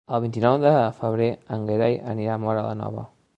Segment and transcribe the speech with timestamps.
[0.17, 0.71] El vint-i-nou de
[1.01, 1.27] febrer
[1.59, 3.07] en Gerai anirà a Móra la Nova.